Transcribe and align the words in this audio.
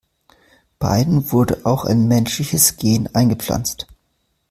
Beiden 0.79 1.31
wurde 1.31 1.63
auch 1.63 1.85
ein 1.85 2.07
menschliches 2.07 2.75
Gen 2.77 3.07
eingepflanzt. 3.13 3.85